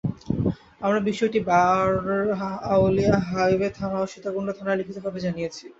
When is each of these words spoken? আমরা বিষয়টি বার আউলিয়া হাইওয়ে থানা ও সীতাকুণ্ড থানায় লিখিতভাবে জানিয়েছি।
আমরা 0.81 0.99
বিষয়টি 1.09 1.39
বার 1.49 1.87
আউলিয়া 2.71 3.15
হাইওয়ে 3.29 3.69
থানা 3.77 3.97
ও 4.01 4.11
সীতাকুণ্ড 4.11 4.49
থানায় 4.57 4.79
লিখিতভাবে 4.79 5.19
জানিয়েছি। 5.25 5.63